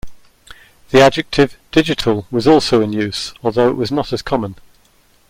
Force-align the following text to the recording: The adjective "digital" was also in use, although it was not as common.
The 0.89 0.99
adjective 0.99 1.57
"digital" 1.71 2.25
was 2.31 2.47
also 2.47 2.81
in 2.81 2.91
use, 2.91 3.35
although 3.43 3.69
it 3.69 3.75
was 3.77 3.91
not 3.91 4.11
as 4.11 4.23
common. 4.23 4.55